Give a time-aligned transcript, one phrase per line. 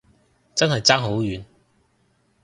[0.55, 1.45] 真係爭好遠